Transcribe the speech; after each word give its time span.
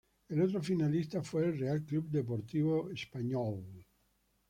El 0.29 0.41
otro 0.41 0.63
finalista 0.63 1.21
fue 1.21 1.45
el 1.45 1.59
Real 1.59 1.83
Club 1.83 2.09
Deportivo 2.09 2.89
Español. 2.89 3.85